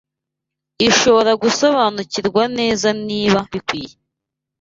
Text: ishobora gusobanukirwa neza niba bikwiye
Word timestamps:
ishobora 0.87 1.31
gusobanukirwa 1.43 2.43
neza 2.57 2.87
niba 3.07 3.39
bikwiye 3.51 3.93